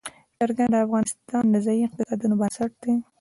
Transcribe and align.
چرګان 0.37 0.69
د 0.73 0.75
افغانستان 0.85 1.43
د 1.49 1.55
ځایي 1.65 1.81
اقتصادونو 1.85 2.35
بنسټ 2.39 2.71
دی. 2.83 2.93